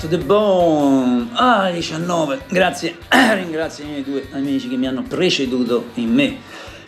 [0.00, 1.28] eccola, back to the bone.
[1.34, 2.40] Ah, 19.
[2.48, 2.96] Grazie,
[3.34, 6.36] ringrazio i miei due amici che mi hanno preceduto in me.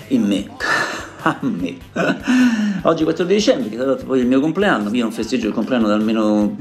[0.09, 0.49] In me.
[1.25, 1.77] A me.
[2.83, 4.91] Oggi 14 dicembre, che sarà poi il mio compleanno.
[4.93, 6.57] Io non festeggio il compleanno da almeno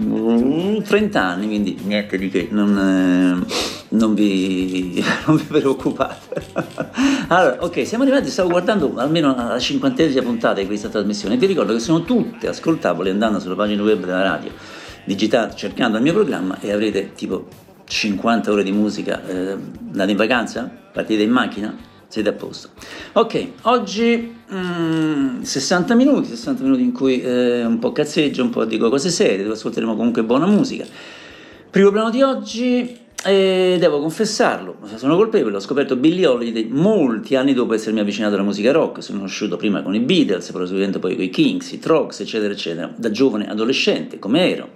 [0.85, 3.55] 30 anni, quindi niente di che, non, eh,
[3.89, 6.45] non, vi, non vi preoccupate.
[7.29, 11.47] Allora, ok, siamo arrivati, stavo guardando almeno la cinquantesima puntata di questa trasmissione e vi
[11.47, 14.51] ricordo che sono tutte ascoltabili andando sulla pagina web della radio
[15.05, 17.47] digitate cercando il mio programma e avrete tipo
[17.85, 19.25] 50 ore di musica.
[19.25, 20.71] Eh, andate in vacanza?
[20.91, 21.75] Partite in macchina?
[22.07, 22.69] Siete a posto.
[23.13, 28.65] Ok, oggi mm, 60 minuti, 60 minuti in cui eh, un po' cazzeggio, un po'
[28.65, 30.85] dico cose serie, dove ascolteremo comunque buona musica.
[31.69, 37.53] Primo brano di oggi, e devo confessarlo, sono colpevole, ho scoperto Billie Holiday molti anni
[37.53, 41.23] dopo essermi avvicinato alla musica rock, sono conosciuto prima con i Beatles, proseguendo poi con
[41.23, 44.69] i Kings, i Trogs, eccetera, eccetera, da giovane adolescente, come ero.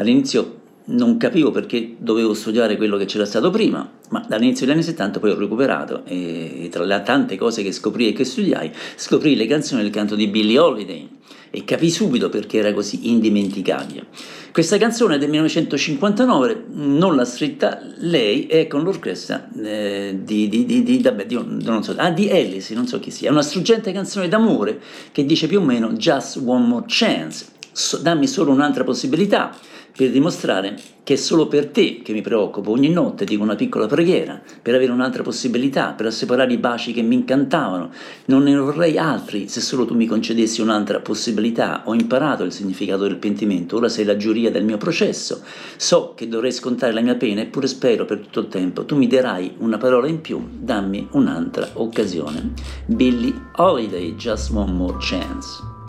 [0.00, 0.56] All'inizio
[0.86, 5.20] non capivo perché dovevo studiare quello che c'era stato prima, ma dall'inizio degli anni 70
[5.20, 9.46] poi ho recuperato e tra le tante cose che scoprì e che studiai, scoprì le
[9.46, 11.06] canzoni del canto di Billie Holiday
[11.50, 14.06] e capì subito perché era così indimenticabile.
[14.52, 20.64] Questa canzone è del 1959, non l'ha scritta lei, è con l'orchestra eh, di, di,
[20.64, 23.42] di, di, vabbè, di, non so, ah, di Alice, non so chi sia, è una
[23.42, 24.80] struggente canzone d'amore
[25.12, 29.54] che dice più o meno Just One More Chance, so, dammi solo un'altra possibilità
[30.00, 33.86] per dimostrare che è solo per te che mi preoccupo, ogni notte dico una piccola
[33.86, 37.90] preghiera, per avere un'altra possibilità, per asseparare i baci che mi incantavano.
[38.26, 41.82] Non ne vorrei altri se solo tu mi concedessi un'altra possibilità.
[41.84, 45.42] Ho imparato il significato del pentimento, ora sei la giuria del mio processo.
[45.76, 48.86] So che dovrei scontare la mia pena, eppure spero per tutto il tempo.
[48.86, 52.54] Tu mi darai una parola in più, dammi un'altra occasione.
[52.86, 55.79] Billy Holiday, Just One More Chance.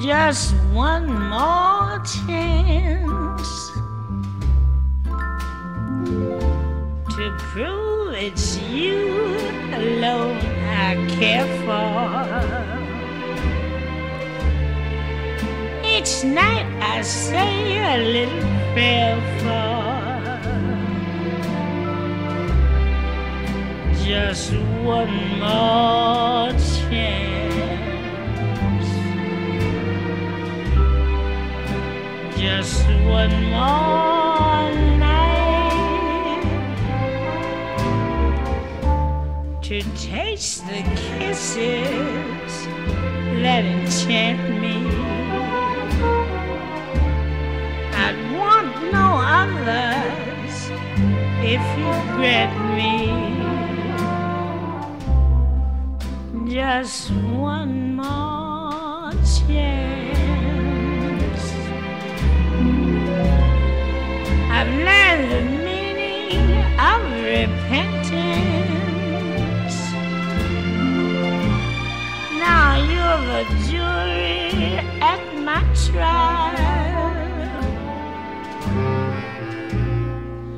[0.00, 3.70] Just one more chance
[7.10, 9.36] to prove it's you
[9.74, 12.00] alone I care for.
[15.86, 18.40] Each night I say a little
[18.72, 20.00] prayer for
[24.02, 24.52] just
[24.82, 27.29] one more chance.
[32.56, 36.42] Just one more night
[39.62, 42.52] to taste the kisses
[43.42, 44.76] that enchant me.
[48.04, 49.08] I'd want no
[49.42, 50.54] others
[51.54, 52.92] if you grant me
[56.52, 59.12] just one more
[59.46, 59.99] chance.
[64.60, 67.76] I've learned the meaning of repentance.
[72.46, 76.52] Now you're the jury at my trial.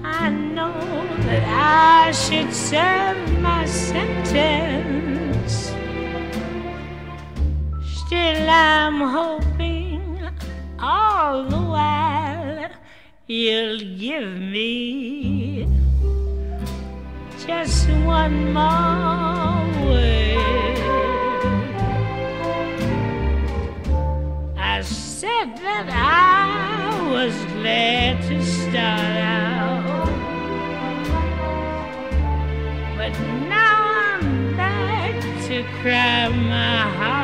[0.02, 0.74] I know
[1.28, 5.52] that I should serve my sentence.
[7.84, 9.81] Still, I'm hoping
[13.26, 15.68] you'll give me
[17.46, 20.78] just one more word.
[24.56, 30.06] I said that I was glad to start out,
[32.96, 33.12] but
[33.48, 35.14] now I'm back
[35.46, 37.21] to cry my heart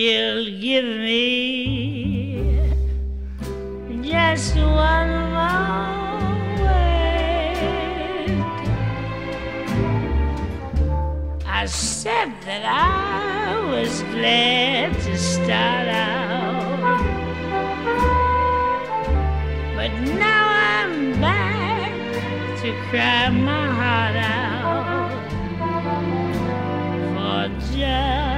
[0.00, 2.62] you'll give me
[4.00, 5.90] just one word.
[11.44, 17.02] I said that I was glad to start out,
[19.76, 19.92] but
[20.24, 21.92] now I'm back
[22.62, 25.10] to cry my heart out
[27.14, 28.29] for just.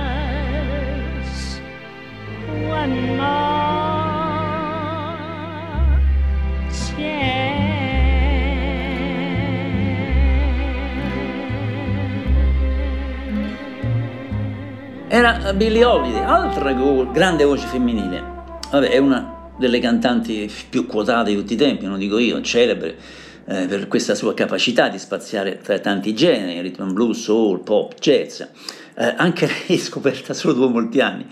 [15.14, 16.72] Era Billie Holiday, altra
[17.12, 18.24] grande voce femminile.
[18.70, 22.96] Vabbè, è una delle cantanti più quotate di tutti i tempi, non dico io, celebre
[23.44, 28.40] eh, per questa sua capacità di spaziare tra tanti generi, rhythm blues, soul, pop, jazz.
[28.40, 31.26] Eh, anche lei scoperta solo dopo molti anni.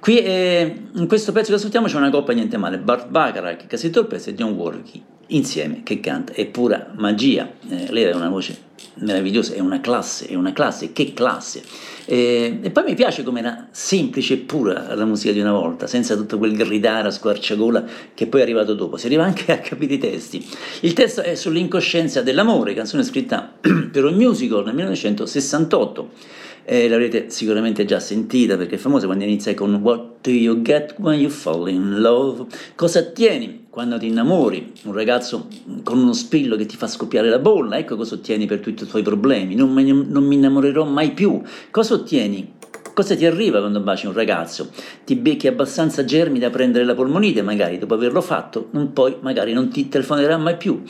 [0.00, 3.90] Qui eh, in questo pezzo che ascoltiamo c'è una coppia niente male, Bart Bacharach, Cassie
[3.90, 5.00] Torpes e John Warwick
[5.30, 10.26] insieme che canta, è pura magia, eh, lei ha una voce meravigliosa, è una classe,
[10.26, 11.62] è una classe, che classe.
[12.06, 15.86] Eh, e poi mi piace come era semplice e pura la musica di una volta,
[15.86, 19.58] senza tutto quel gridare a squarciagola che poi è arrivato dopo, si arriva anche a
[19.58, 20.44] capire i testi.
[20.80, 27.84] Il testo è sull'incoscienza dell'amore, canzone scritta per un musical nel 1968 eh, l'avrete sicuramente
[27.84, 31.68] già sentita perché è famosa quando inizia con What do you get when you fall
[31.68, 32.46] in love?
[32.74, 34.72] Cosa ottieni quando ti innamori?
[34.84, 35.48] Un ragazzo
[35.82, 38.86] con uno spillo che ti fa scoppiare la bolla, ecco cosa ottieni per tutti i
[38.86, 39.54] tuoi problemi.
[39.54, 41.40] Non, me, non mi innamorerò mai più.
[41.70, 42.58] Cosa ottieni?
[42.92, 44.70] Cosa ti arriva quando baci un ragazzo?
[45.04, 49.52] Ti becchi abbastanza germi da prendere la polmonite, magari dopo averlo fatto, non poi magari
[49.52, 50.82] non ti telefonerà mai più.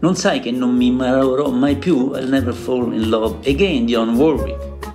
[0.00, 2.10] Non sai che non mi innamorerò mai più?
[2.14, 4.91] I'll never fall in love again, Dionne Warwick.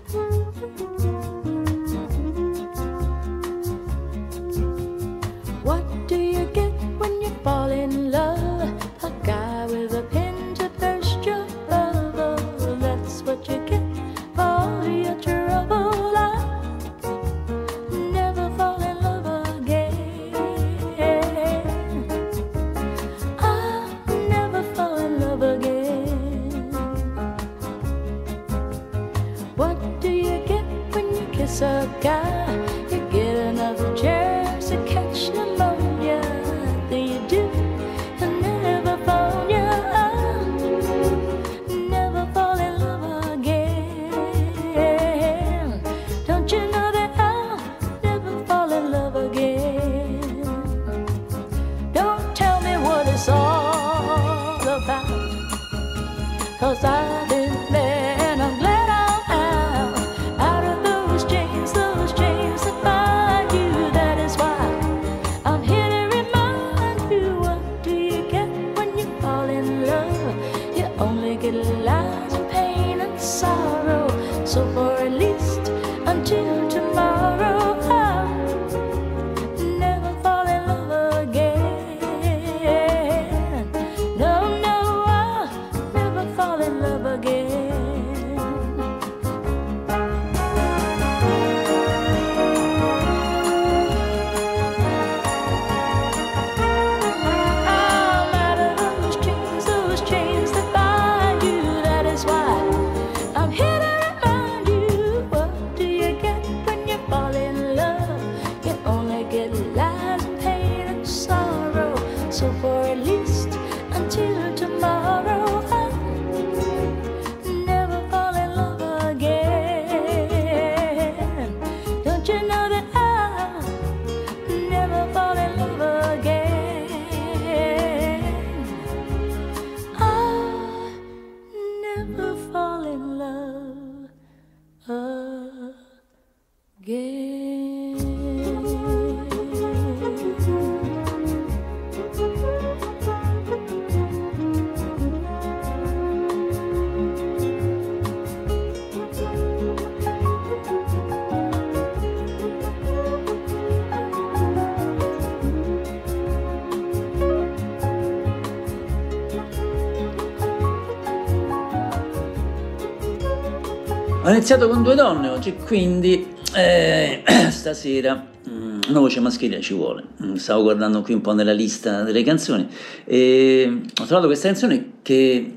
[164.27, 170.03] Ho iniziato con due donne oggi, quindi eh, stasera mm, una voce maschile ci vuole.
[170.21, 172.67] Mm, Stavo guardando qui un po' nella lista delle canzoni
[173.05, 175.53] e ho trovato questa canzone che,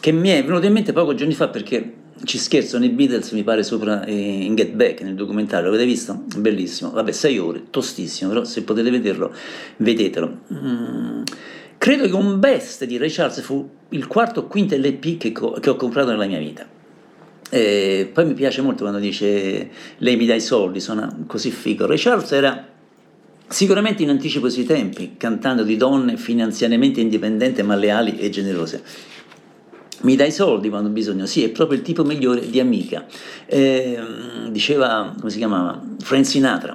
[0.00, 3.42] che mi è venuta in mente pochi giorni fa perché ci scherzano i Beatles, mi
[3.42, 5.66] pare, sopra eh, in Get Back nel documentario.
[5.66, 6.24] L'avete visto?
[6.38, 6.92] Bellissimo.
[6.92, 9.34] Vabbè, sei ore, tostissimo, però se potete vederlo,
[9.76, 10.38] vedetelo.
[10.50, 11.22] Mm,
[11.76, 15.68] credo che un best di Ray Charles fu il quarto o quinto LP che, che
[15.68, 16.80] ho comprato nella mia vita.
[17.54, 19.68] E poi mi piace molto quando dice
[19.98, 21.84] lei mi dà i soldi, suona così figo.
[21.84, 22.66] Ray Charles era
[23.46, 28.82] sicuramente in anticipo ai suoi tempi, cantando di donne finanziariamente indipendenti ma leali e generose.
[30.00, 33.04] mi dai soldi quando ho bisogno, sì, è proprio il tipo migliore di amica.
[33.44, 33.98] Eh,
[34.48, 35.78] diceva, come si chiamava?
[36.00, 36.74] Frank Sinatra.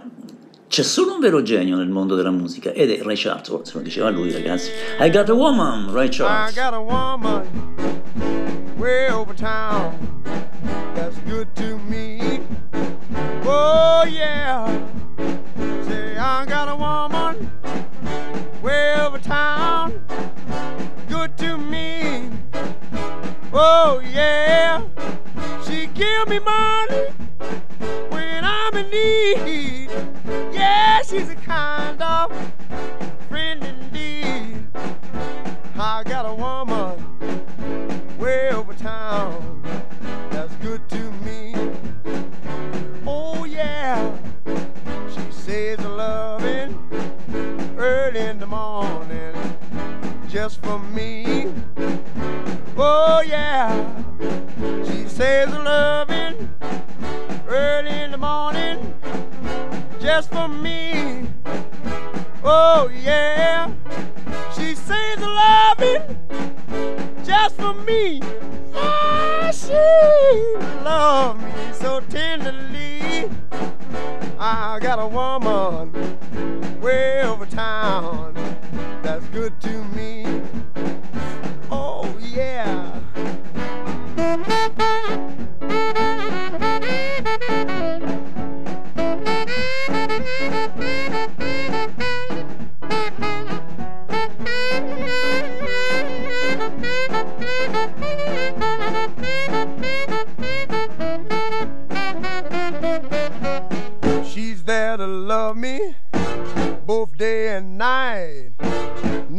[0.67, 3.81] C'è solo un vero genio nel mondo della musica ed è Ray Charles, se lo
[3.81, 4.69] diceva lui ragazzi.
[4.99, 6.51] I got a woman, Ray Charles.
[6.51, 8.05] I got a woman
[8.87, 10.23] way over town
[10.95, 12.39] that's good to me.
[13.43, 14.65] Oh yeah.
[15.89, 17.51] Say I got a woman
[18.61, 19.91] way over town
[21.09, 22.31] good to me.
[23.51, 24.81] Oh yeah.
[25.65, 27.07] She give me money
[28.07, 29.89] when I'm in need.
[30.53, 32.31] Yeah, she's a kind of
[33.27, 34.65] friend indeed.
[35.75, 37.46] I got a woman
[38.27, 39.61] way over town
[40.31, 41.55] that's good to me.
[43.05, 43.95] Oh yeah,
[45.13, 46.69] she says a loving
[47.77, 49.33] early in the morning
[50.27, 51.53] just for me.
[52.75, 53.71] Oh yeah,
[54.87, 56.35] she says a loving
[57.47, 58.93] early in the morning
[60.01, 61.29] just for me.
[62.43, 63.56] Oh yeah,
[67.67, 68.21] for me.
[68.73, 69.73] Ah, she
[70.83, 73.29] loves me so tenderly.
[74.39, 75.91] I got a woman
[76.81, 78.33] way over town
[79.03, 80.36] that's good to me.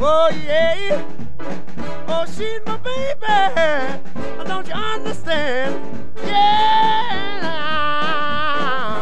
[0.00, 1.04] Oh, yeah.
[2.06, 3.26] Oh, she's my baby.
[4.46, 5.82] Don't you understand?
[6.24, 7.40] Yeah,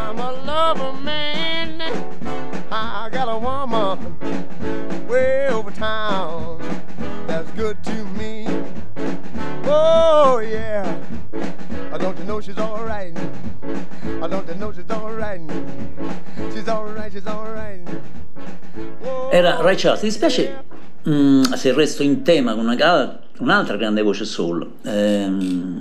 [0.09, 1.83] I'm a lover man.
[2.71, 3.99] I got a woman
[5.07, 6.59] way over town
[7.27, 8.47] that's good to me.
[9.65, 10.99] Oh, yeah.
[11.93, 13.15] I don't you know she's alright?
[14.23, 15.41] I don't you know she's alright?
[16.53, 17.87] She's alright, she's alright.
[19.33, 20.59] Era Ray Charles, ti dispiace
[21.09, 24.67] mm, se resto in tema con una un'altra grande voce soul?
[24.83, 25.79] Ehm,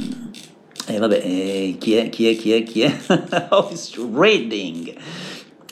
[0.88, 2.96] E vabbè, eh, chi è, chi è, chi è, chi è?
[3.50, 4.94] Otis Redding.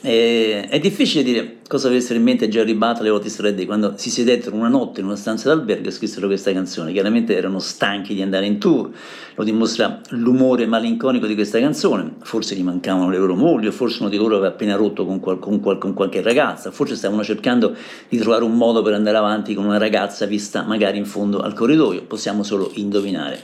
[0.06, 4.10] Eh, è difficile dire cosa avessero in mente Jerry Butler e Otis Redding quando si
[4.10, 6.92] sedettero una notte in una stanza d'albergo e scrissero questa canzone.
[6.92, 8.90] Chiaramente erano stanchi di andare in tour,
[9.34, 12.16] lo dimostra l'umore malinconico di questa canzone.
[12.20, 15.20] Forse gli mancavano le loro mogli, o forse uno di loro aveva appena rotto con,
[15.20, 17.74] qual- con qual- con qualche ragazza, forse stavano cercando
[18.06, 21.54] di trovare un modo per andare avanti con una ragazza vista magari in fondo al
[21.54, 22.02] corridoio.
[22.02, 23.40] Possiamo solo indovinare.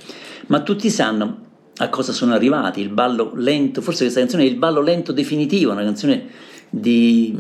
[0.49, 1.49] Ma tutti sanno
[1.79, 5.73] a cosa sono arrivati, il ballo lento, forse questa canzone è il ballo lento definitivo,
[5.73, 7.37] una canzone di,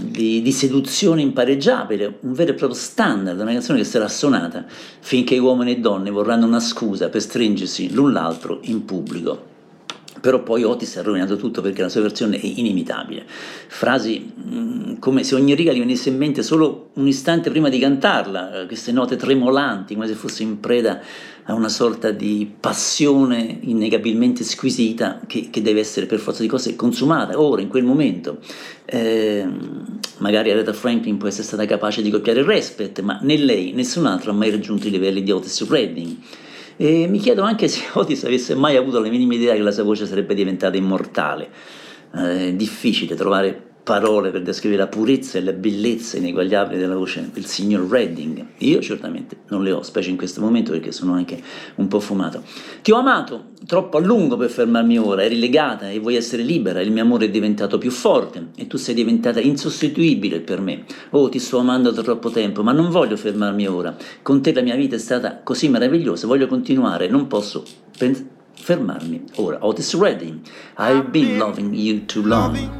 [0.00, 4.66] di, di seduzione impareggiabile, un vero e proprio standard, una canzone che sarà suonata
[5.00, 9.56] finché uomini e donne vorranno una scusa per stringersi l'un l'altro in pubblico.
[10.20, 13.24] Però poi Otis ha rovinato tutto perché la sua versione è inimitabile.
[13.26, 17.78] Frasi mh, come se ogni riga gli venisse in mente solo un istante prima di
[17.78, 21.00] cantarla, eh, queste note tremolanti, come se fosse in preda
[21.44, 26.76] a una sorta di passione innegabilmente squisita che, che deve essere per forza di cose
[26.76, 28.38] consumata ora, in quel momento.
[28.84, 29.46] Eh,
[30.18, 34.06] magari Aretha Franklin può essere stata capace di copiare il respect, ma né lei, nessun
[34.06, 36.16] altro ha mai raggiunto i livelli di Otis Redding.
[36.80, 39.82] E mi chiedo anche se Otis avesse mai avuto la minima idea che la sua
[39.82, 41.50] voce sarebbe diventata immortale.
[42.14, 47.46] Eh, difficile trovare parole per descrivere la purezza e la bellezza ineguagliabile della voce del
[47.46, 48.44] signor Redding.
[48.58, 51.42] Io certamente non le ho, specie in questo momento perché sono anche
[51.76, 52.42] un po' fumato.
[52.82, 56.82] Ti ho amato troppo a lungo per fermarmi ora, eri legata e vuoi essere libera,
[56.82, 60.84] il mio amore è diventato più forte e tu sei diventata insostituibile per me.
[61.10, 63.96] Oh, ti sto amando da troppo tempo, ma non voglio fermarmi ora.
[64.20, 67.64] Con te la mia vita è stata così meravigliosa, voglio continuare, non posso
[67.96, 69.64] pens- fermarmi ora.
[69.64, 70.40] Otis Redding,
[70.76, 72.42] I've been loving you too long.
[72.42, 72.77] loving you too long.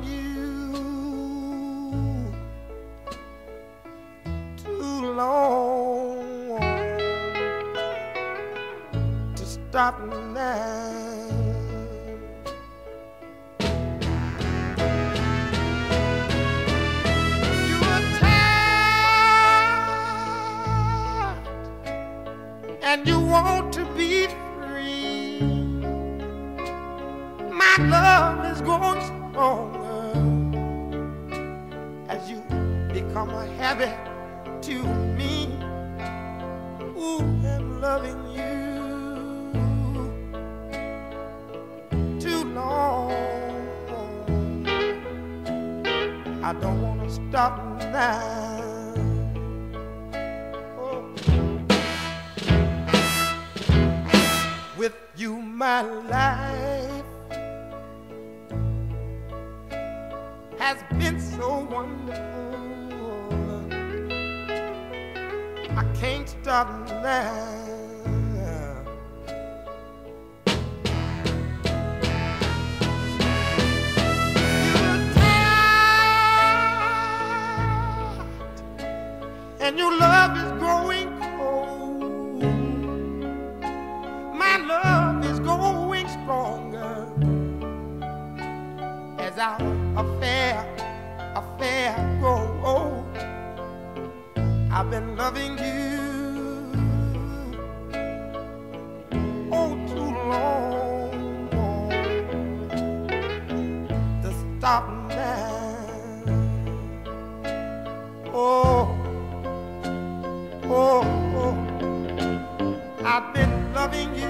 [113.74, 114.28] Loving you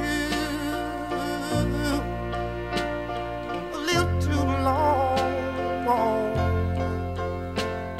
[3.73, 5.19] a little too long.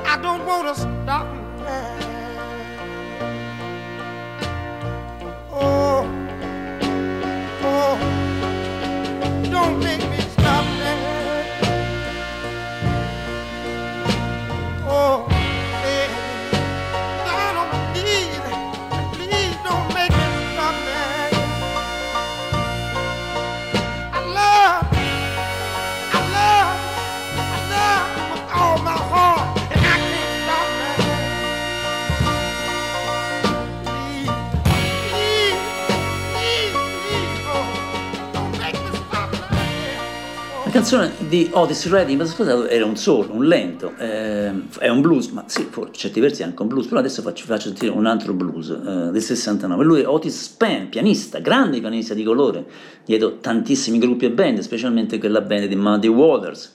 [0.05, 1.38] I don't want to stop
[40.89, 45.27] canzone di Otis Redding, ma ascoltato, era un solo, un lento, eh, è un blues,
[45.27, 48.07] ma sì, per certi versi è anche un blues, però adesso faccio, faccio sentire un
[48.07, 49.85] altro blues eh, del 69.
[49.85, 52.65] Lui è Otis Spann, pianista, grande pianista di colore,
[53.05, 56.73] dietro tantissimi gruppi e band, specialmente quella band di Muddy Waters.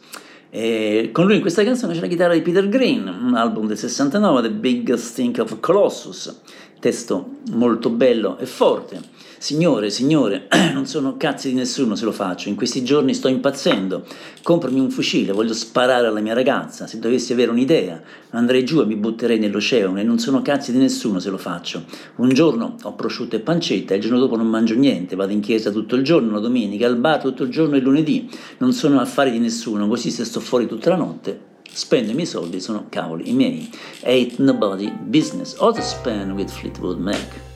[0.52, 3.80] E con lui in questa canzone c'è la chitarra di Peter Green, un album del
[3.80, 6.40] 69, The Big Stink of Colossus,
[6.80, 9.13] testo molto bello e forte.
[9.44, 14.06] Signore, signore, non sono cazzi di nessuno se lo faccio, in questi giorni sto impazzendo,
[14.42, 18.86] comprami un fucile, voglio sparare alla mia ragazza, se dovessi avere un'idea andrei giù e
[18.86, 21.84] mi butterei nell'oceano e non sono cazzi di nessuno se lo faccio.
[22.16, 25.72] Un giorno ho prosciutto e pancetta, il giorno dopo non mangio niente, vado in chiesa
[25.72, 28.30] tutto il giorno, la domenica, al bar tutto il giorno e lunedì,
[28.60, 32.28] non sono affari di nessuno, così se sto fuori tutta la notte spendo i miei
[32.28, 33.70] soldi, sono cavoli, i miei.
[34.04, 37.52] Ain't nobody business, all to spend with Fleetwood Mac.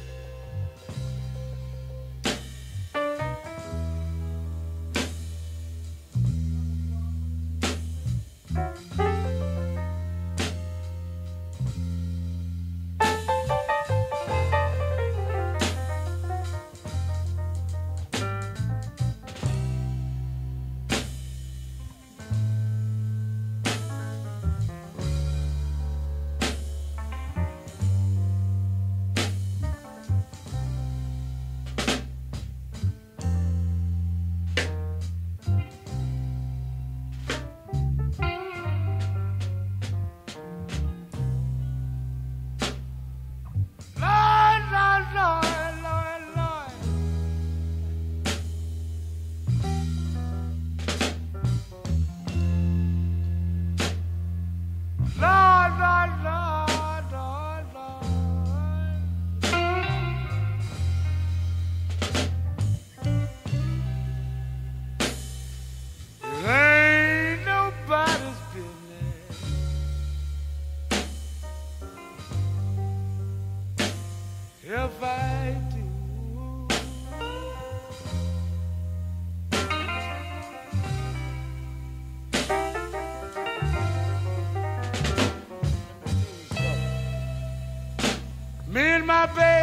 [89.25, 89.56] Me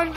[0.00, 0.14] One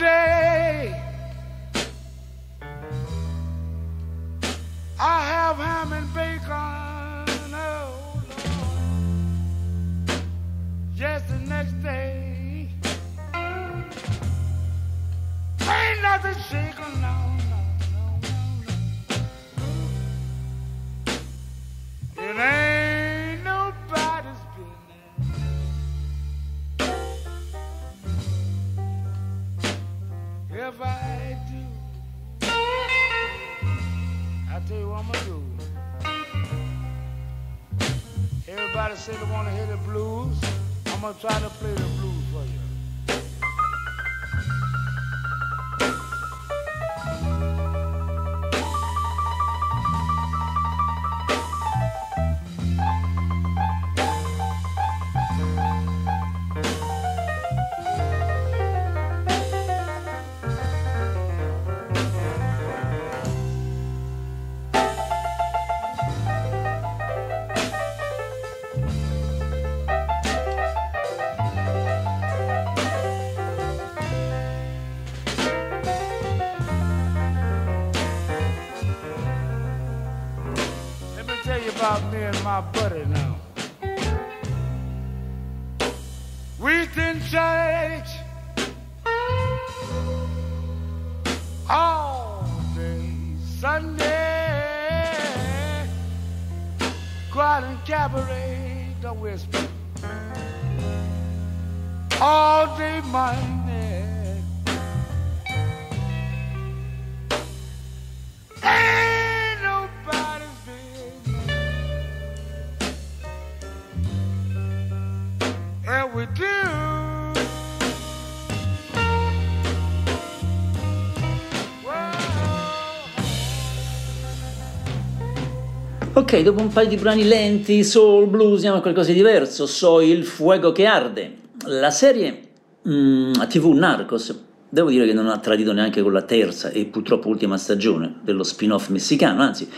[126.24, 129.66] Ok, dopo un paio di brani lenti, soul, blues, andiamo a qualcosa di diverso.
[129.66, 131.36] So il fuego che arde.
[131.66, 132.40] La serie
[132.88, 134.34] mm, TV Narcos,
[134.70, 138.42] devo dire che non ha tradito neanche con la terza e purtroppo ultima stagione dello
[138.42, 139.68] spin-off messicano, anzi,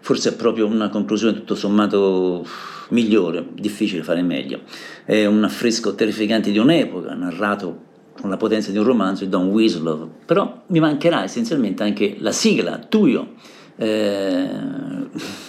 [0.00, 2.46] forse è proprio una conclusione tutto sommato
[2.88, 4.60] migliore, difficile fare meglio.
[5.04, 9.48] È un affresco terrificante di un'epoca, narrato con la potenza di un romanzo di Don
[9.48, 13.34] Winslow, però mi mancherà essenzialmente anche la sigla, Tuyo.
[13.82, 14.48] Eh,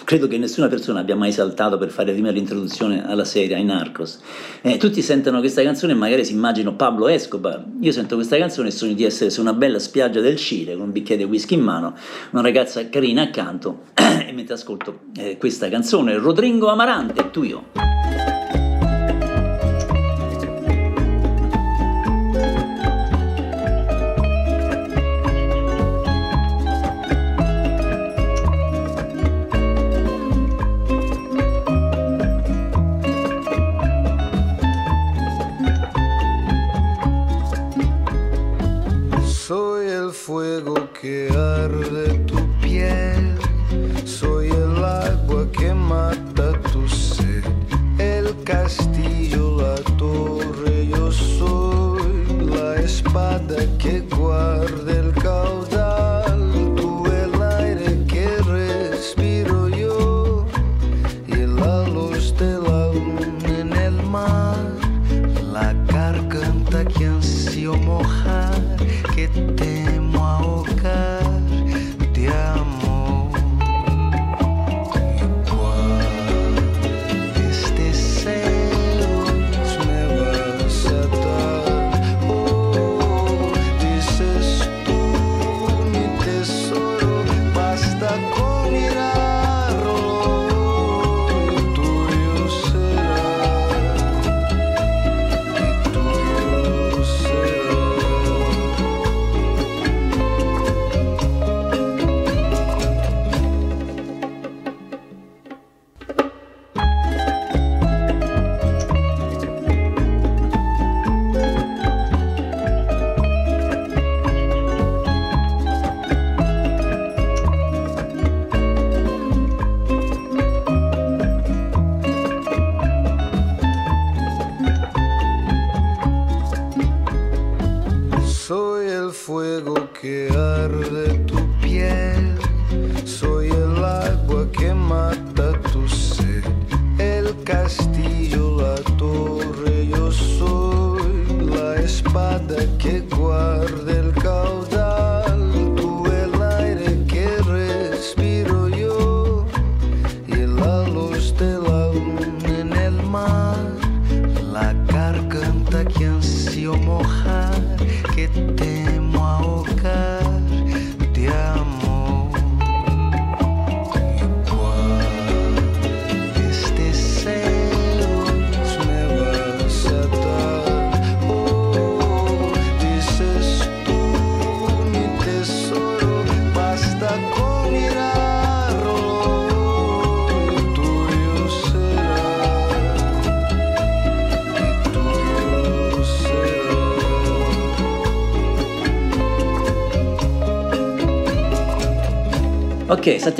[0.05, 4.21] credo che nessuna persona abbia mai saltato per fare prima l'introduzione alla serie, ai Narcos.
[4.61, 7.65] Eh, tutti sentono questa canzone e magari si immaginano Pablo Escobar.
[7.81, 10.85] Io sento questa canzone e sogno di essere su una bella spiaggia del Cile con
[10.85, 11.93] un bicchiere di whisky in mano,
[12.31, 18.00] una ragazza carina accanto e mentre ascolto eh, questa canzone, Rodrigo Amarante, tu io.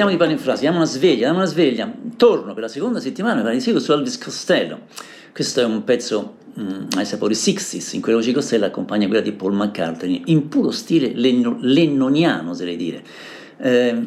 [0.02, 1.94] Ok, saltiamo di palo in frase, diamo una sveglia, diamo una sveglia.
[2.18, 4.80] Torno per la seconda settimana, di sì, su Elvis Costello.
[5.32, 9.22] Questo è un pezzo mm, ai sapori 60s, in cui la voce Costello accompagna quella
[9.22, 13.04] di Paul McCartney, in puro stile lenno- lennoniano, oserei dire.
[13.58, 14.04] Eh,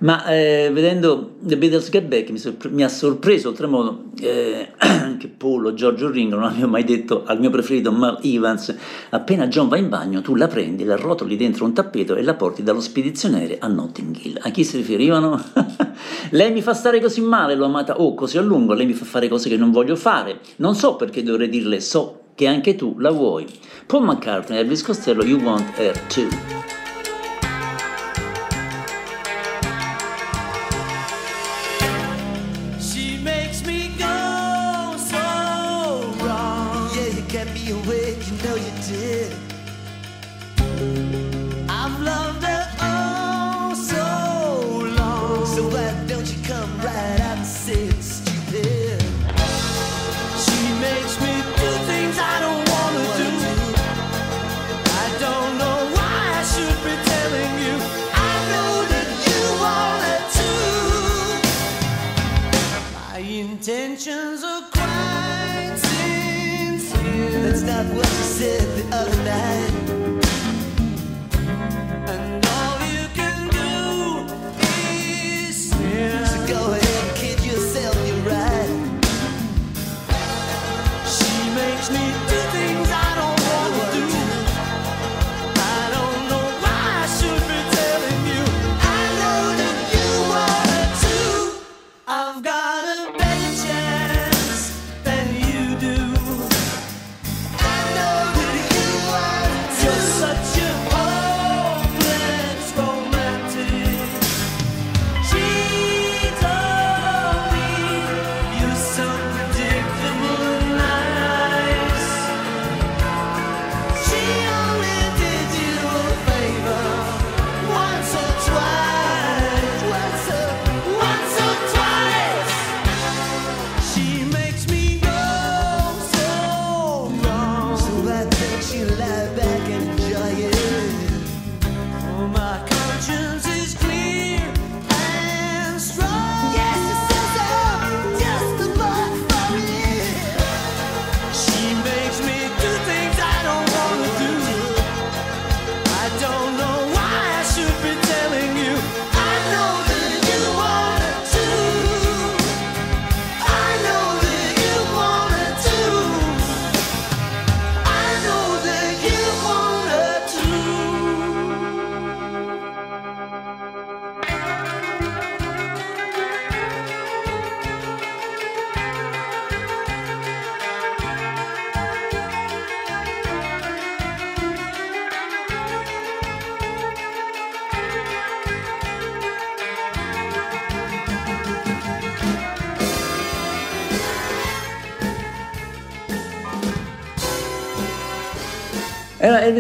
[0.03, 4.71] Ma eh, vedendo The Beatles Get Back mi, sorpre- mi ha sorpreso oltremodo eh,
[5.17, 8.75] che Paul Giorgio Ringo non abbiano mai detto al mio preferito Mal Evans
[9.11, 12.35] appena John va in bagno tu la prendi, la rotoli dentro un tappeto e la
[12.35, 14.39] porti dallo spedizioniere a Notting Hill.
[14.43, 15.41] A chi si riferivano?
[16.31, 19.05] lei mi fa stare così male, l'ho amata oh così a lungo, lei mi fa
[19.05, 20.41] fare cose che non voglio fare.
[20.57, 23.47] Non so perché dovrei dirle so che anche tu la vuoi.
[23.87, 26.82] Paul McCartney, Elvis Costello, You Want Her Too.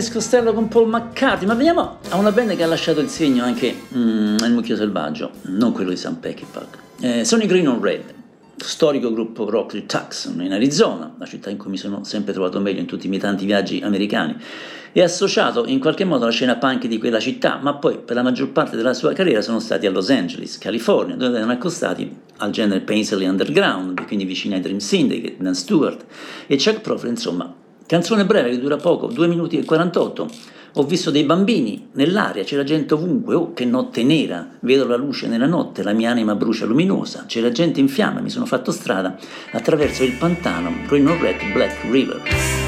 [0.03, 3.09] Era Elvis Costello con Paul McCartney, ma veniamo a una band che ha lasciato il
[3.09, 6.67] segno anche mm, nel mucchio selvaggio, non quello di Sam Peckinpah.
[7.01, 8.13] Eh, sono i Green on Red,
[8.57, 12.59] storico gruppo rock di Tucson in Arizona, la città in cui mi sono sempre trovato
[12.59, 14.37] meglio in tutti i miei tanti viaggi americani,
[14.91, 18.23] è associato in qualche modo alla scena punk di quella città, ma poi per la
[18.23, 22.51] maggior parte della sua carriera sono stati a Los Angeles, California, dove erano accostati al
[22.51, 26.05] genere Paisley Underground, quindi vicini ai Dream Syndicate, Dan Stewart
[26.49, 27.55] e Chuck Prophet, insomma,
[27.93, 30.31] canzone breve che dura poco, 2 minuti e 48.
[30.77, 35.27] Ho visto dei bambini nell'aria, c'era gente ovunque, oh che notte nera, vedo la luce
[35.27, 39.19] nella notte, la mia anima brucia luminosa, c'era gente in fiamme, mi sono fatto strada
[39.51, 42.62] attraverso il pantano or Red Black River.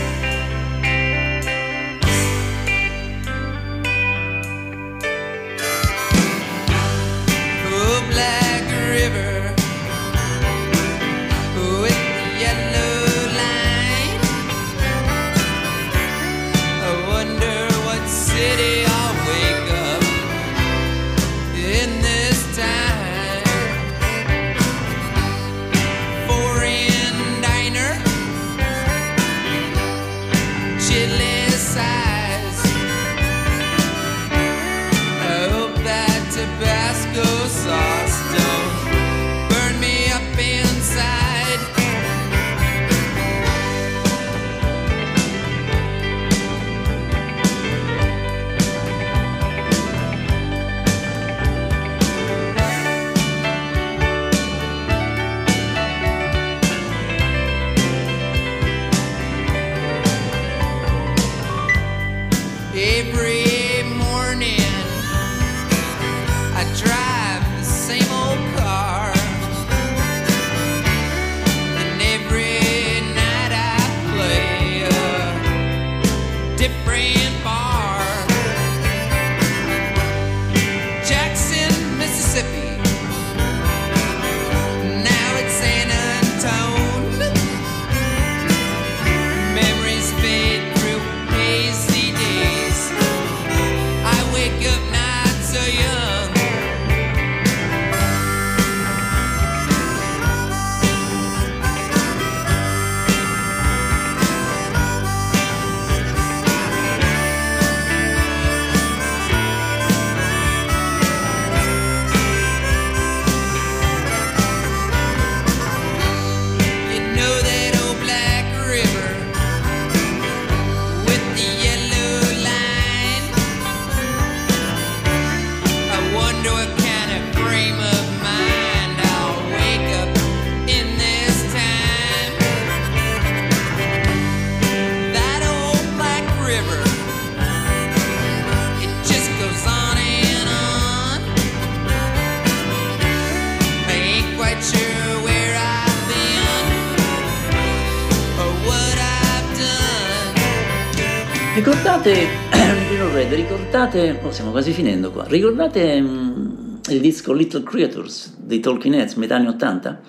[154.25, 159.37] Oh, stiamo quasi finendo qua, ricordate mm, il disco Little Creatures dei Talking Heads, metà
[159.37, 160.01] anni 80?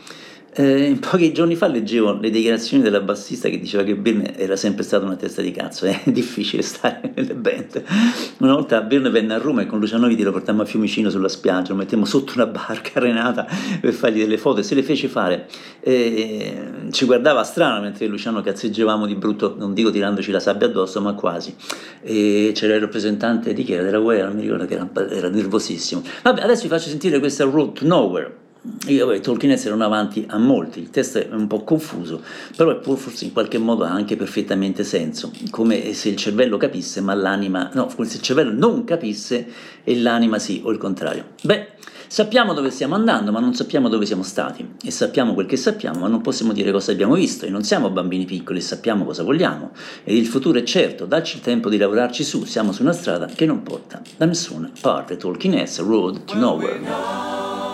[0.58, 4.84] Eh, pochi giorni fa leggevo le dichiarazioni della bassista che diceva che Byrne era sempre
[4.84, 7.84] stata una testa di cazzo, è difficile stare nelle band.
[8.38, 11.28] Una volta Byrne venne a Roma e con Luciano Viti lo portammo a Fiumicino sulla
[11.28, 13.46] spiaggia, lo mettemmo sotto una barca arenata
[13.82, 15.46] per fargli delle foto e se le fece fare.
[15.82, 21.02] Eh, ci guardava strano mentre Luciano cazzeggiavamo di brutto, non dico tirandoci la sabbia addosso,
[21.02, 21.54] ma quasi.
[22.02, 23.84] E c'era il rappresentante di chi era?
[23.84, 26.02] Della UE, non mi ricordo che era, era nervosissimo.
[26.24, 28.44] Vabbè, adesso vi faccio sentire questa Road to Nowhere.
[28.88, 32.22] Io, vabbè, Tolkien Heads erano avanti a molti, il testo è un po' confuso,
[32.56, 36.58] però è pur forse in qualche modo ha anche perfettamente senso, come se il cervello
[36.58, 39.48] capisse ma l'anima, no, come se il cervello non capisse
[39.84, 41.34] e l'anima sì, o il contrario.
[41.44, 41.74] Beh,
[42.08, 46.02] sappiamo dove stiamo andando ma non sappiamo dove siamo stati e sappiamo quel che sappiamo
[46.02, 49.72] ma non possiamo dire cosa abbiamo visto e non siamo bambini piccoli sappiamo cosa vogliamo
[50.04, 53.26] ed il futuro è certo, dacci il tempo di lavorarci su, siamo su una strada
[53.26, 57.65] che non porta da nessuna parte, Tolkien Heads, Road to Nowhere.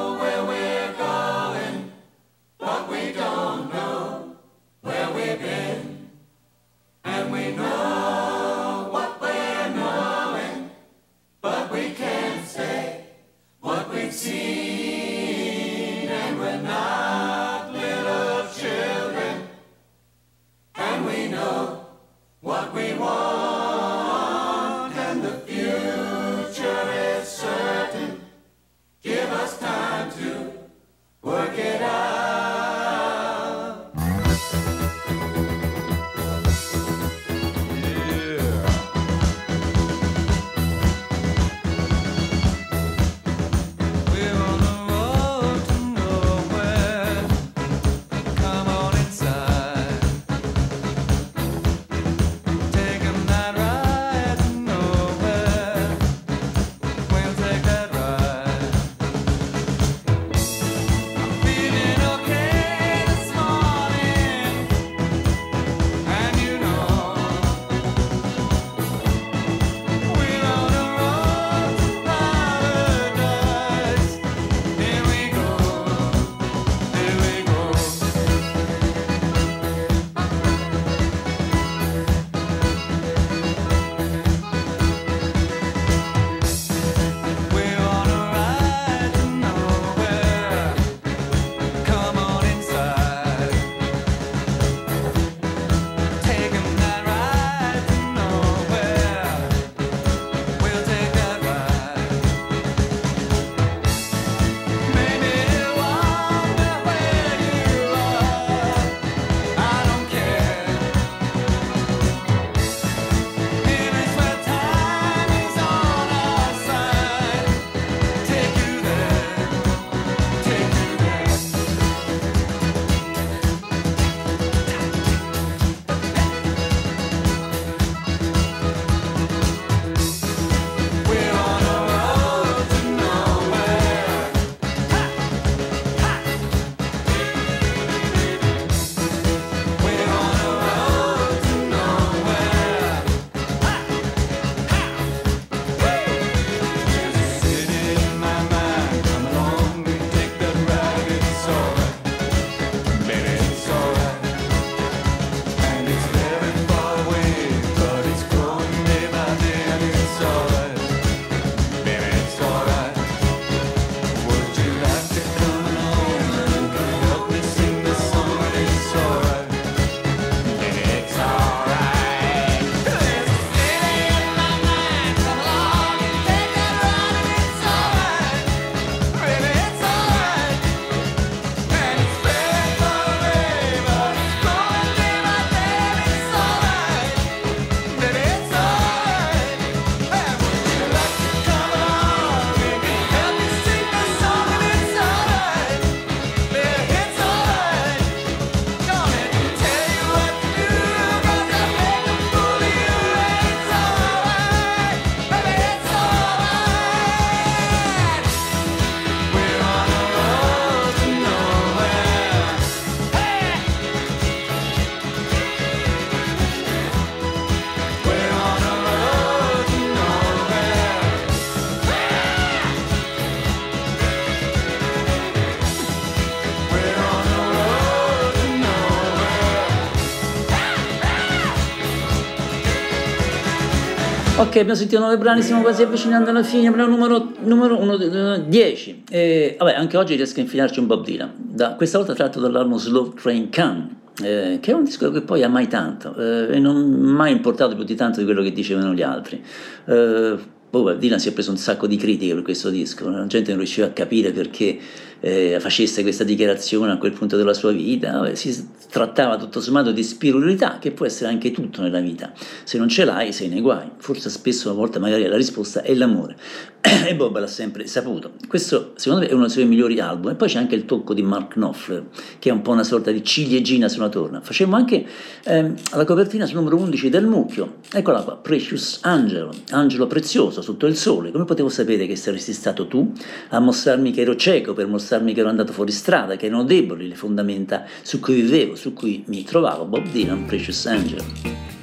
[234.41, 238.43] Ok, abbiamo sentito nove brani, stiamo quasi avvicinando alla fine, brano numero, numero uno, eh,
[238.47, 239.03] 10.
[239.07, 242.75] E, vabbè, anche oggi riesco a infilarci un Bob Dylan, da, questa volta tratto dall'album
[242.79, 246.59] Slow Train Can, eh, che è un disco che poi ha mai tanto, eh, e
[246.59, 249.43] non mai importato più di tanto di quello che dicevano gli altri.
[249.85, 250.37] Eh,
[250.71, 253.59] boh, Dylan si è preso un sacco di critiche per questo disco, la gente non
[253.59, 254.75] riusciva a capire perché
[255.21, 259.91] eh, facesse questa dichiarazione a quel punto della sua vita, Vabbè, si trattava tutto sommato
[259.91, 263.61] di spiritualità, che può essere anche tutto nella vita, se non ce l'hai sei nei
[263.61, 266.35] guai, forse spesso a volte magari la risposta è l'amore,
[267.07, 268.31] e Bob l'ha sempre saputo.
[268.47, 271.13] Questo secondo me è uno dei suoi migliori album, e poi c'è anche il tocco
[271.13, 272.05] di Mark Knopfler,
[272.39, 274.41] che è un po' una sorta di ciliegina sulla torna.
[274.41, 275.05] Facemmo anche
[275.45, 280.87] ehm, la copertina sul numero 11 del mucchio, eccola qua, Precious Angelo, angelo prezioso sotto
[280.87, 283.11] il sole, come potevo sapere che saresti stato tu
[283.49, 287.07] a mostrarmi che ero cieco, per mostrarmi che ero andato fuori strada, che erano deboli
[287.07, 291.80] le fondamenta su cui vivevo, su cui mi trovavo, Bob Dylan, Precious Angel.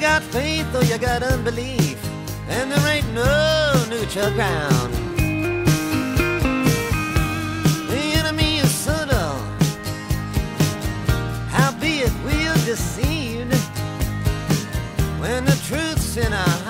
[0.00, 1.98] Got faith or you got unbelief,
[2.48, 4.94] and there ain't no neutral ground.
[7.90, 9.36] The enemy is subtle,
[11.50, 13.54] howbeit we're deceived
[15.20, 16.69] when the truth's in our hearts,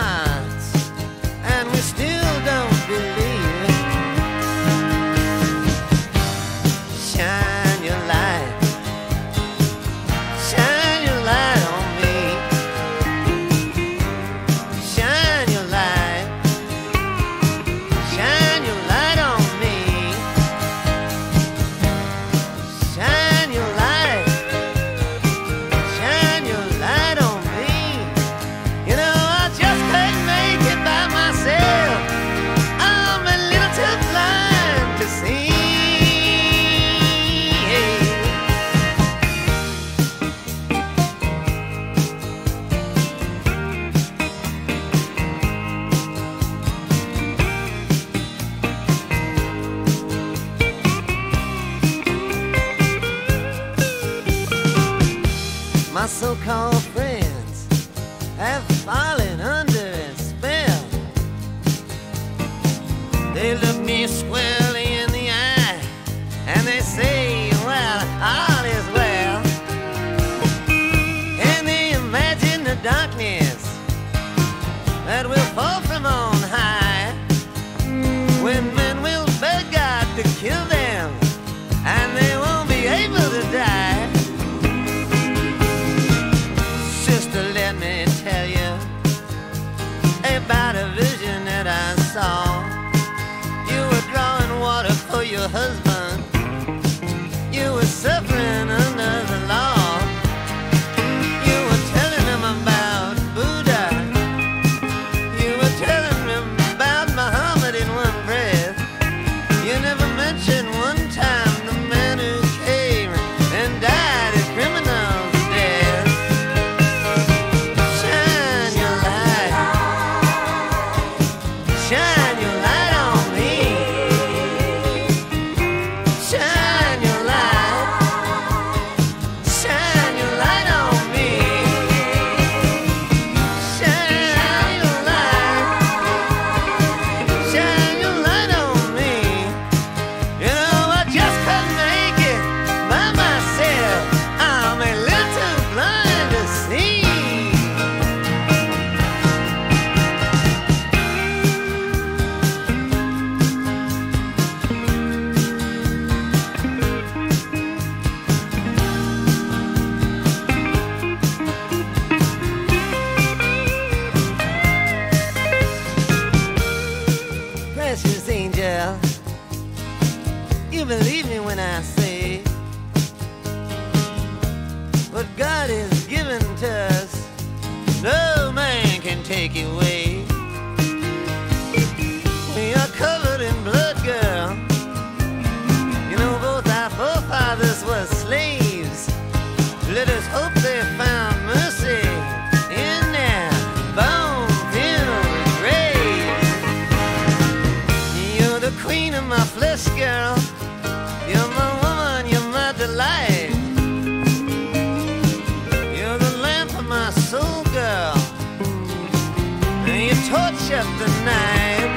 [210.61, 211.90] you torch up the night.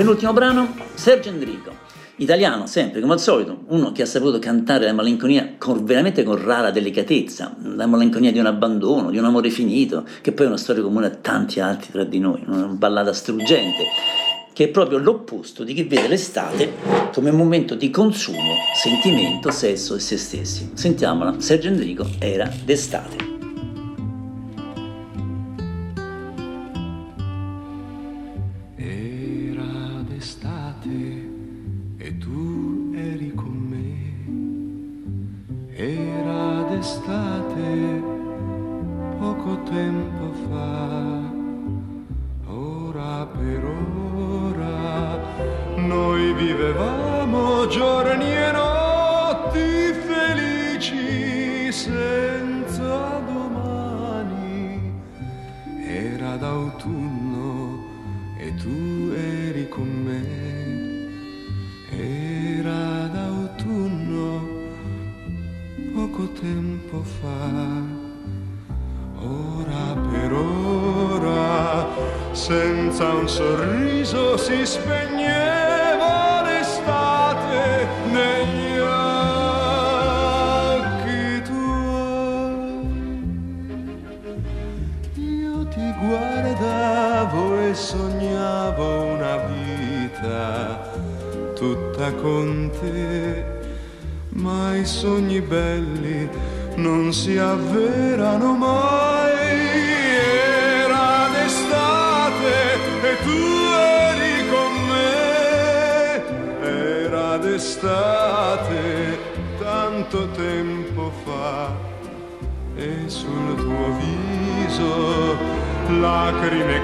[0.00, 1.70] Penultimo brano, Sergio Endrico.
[2.16, 6.42] Italiano, sempre come al solito, uno che ha saputo cantare la malinconia con, veramente con
[6.42, 10.56] rara delicatezza, la malinconia di un abbandono, di un amore finito, che poi è una
[10.56, 13.84] storia comune a tanti altri tra di noi, una ballata struggente,
[14.54, 16.72] che è proprio l'opposto di chi vede l'estate
[17.12, 20.70] come un momento di consumo, sentimento, sesso e se stessi.
[20.72, 23.28] Sentiamola, Sergio Endrico era d'estate.
[28.76, 29.09] Era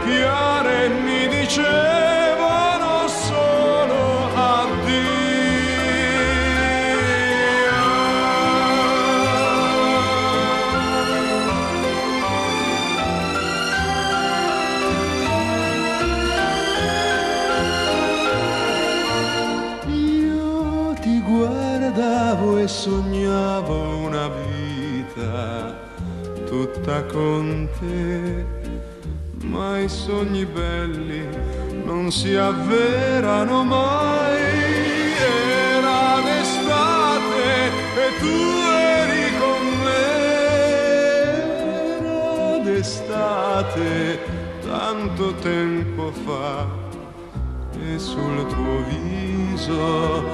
[0.05, 5.15] chiare mi dicevano solo addio.
[19.89, 25.75] Io ti guardavo e sognavo una vita
[26.47, 28.45] tutta con te,
[29.49, 31.27] ma i sogni belli
[31.85, 34.43] non si avverano mai.
[35.19, 37.71] Era d'estate
[38.05, 38.39] e tu
[39.01, 40.07] eri con me.
[41.99, 44.21] Era d'estate
[44.67, 46.67] tanto tempo fa
[47.79, 50.25] e sul tuo viso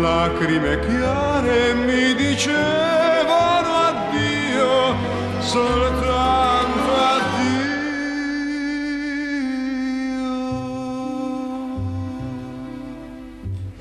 [0.00, 4.94] lacrime chiare mi dicevano addio,
[5.40, 6.53] soltanto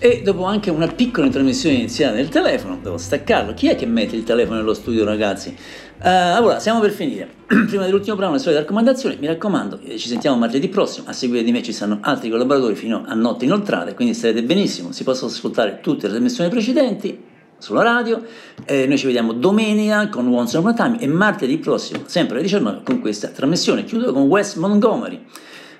[0.05, 3.53] E dopo anche una piccola intromissione iniziale del telefono, devo staccarlo.
[3.53, 5.55] Chi è che mette il telefono nello studio, ragazzi?
[6.03, 7.29] Eh, allora, siamo per finire.
[7.47, 9.15] Prima dell'ultimo brano, le solite raccomandazioni.
[9.17, 11.07] Mi raccomando, eh, ci sentiamo martedì prossimo.
[11.07, 14.91] A seguire di me ci saranno altri collaboratori fino a notte inoltrate, quindi starete benissimo.
[14.91, 17.23] Si possono ascoltare tutte le trasmissioni precedenti
[17.57, 18.21] sulla radio.
[18.65, 22.43] Eh, noi ci vediamo domenica con Once Upon a Time e martedì prossimo, sempre alle
[22.43, 23.85] 19, con questa trasmissione.
[23.85, 25.25] Chiudo con Wes Montgomery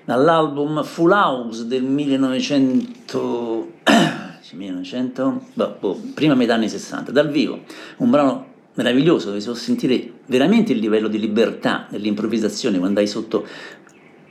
[0.04, 3.72] dall'album Full House del 1900,
[4.52, 7.60] 1900 boh, boh, prima metà anni 60, dal vivo,
[7.98, 13.06] un brano meraviglioso dove si può sentire veramente il livello di libertà nell'improvvisazione quando hai
[13.06, 13.46] sotto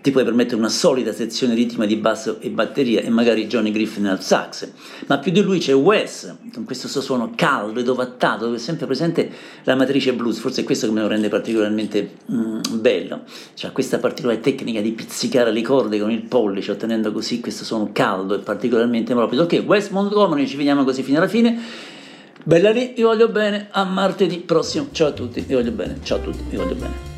[0.03, 4.07] ti puoi permettere una solida sezione ritmica di basso e batteria e magari Johnny Griffin
[4.07, 4.69] al sax,
[5.07, 8.59] ma più di lui c'è Wes con questo suo suono caldo ed ovattato dove è
[8.59, 9.31] sempre presente
[9.63, 13.21] la matrice blues, forse è questo che me lo rende particolarmente mm, bello,
[13.53, 17.91] cioè questa particolare tecnica di pizzicare le corde con il pollice ottenendo così questo suono
[17.93, 19.43] caldo e particolarmente morbido.
[19.43, 21.57] Ok, Wes Montgomery, ci vediamo così fino alla fine.
[22.43, 26.17] Bella lì, vi voglio bene, a martedì prossimo, ciao a tutti, vi voglio bene, ciao
[26.17, 27.12] a tutti, vi voglio bene.